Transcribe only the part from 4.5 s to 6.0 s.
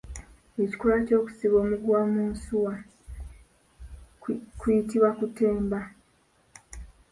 kuyitibwa kutemba.